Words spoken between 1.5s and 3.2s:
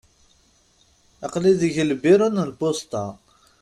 deg lbiru n lpusṭa.